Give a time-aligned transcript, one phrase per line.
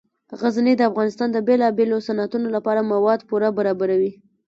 [0.39, 4.11] غزني د افغانستان د بیلابیلو صنعتونو لپاره مواد پوره برابروي.